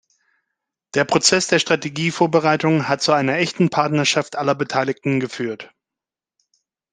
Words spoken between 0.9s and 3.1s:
Der Prozess der Strategievorbereitung hat